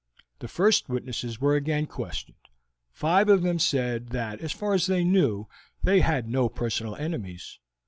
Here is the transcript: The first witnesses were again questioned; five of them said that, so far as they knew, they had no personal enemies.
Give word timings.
The 0.39 0.47
first 0.47 0.89
witnesses 0.89 1.39
were 1.39 1.53
again 1.55 1.85
questioned; 1.85 2.49
five 2.89 3.29
of 3.29 3.43
them 3.43 3.59
said 3.59 4.07
that, 4.07 4.41
so 4.41 4.47
far 4.47 4.73
as 4.73 4.87
they 4.87 5.03
knew, 5.03 5.45
they 5.83 5.99
had 5.99 6.27
no 6.27 6.49
personal 6.49 6.95
enemies. 6.95 7.59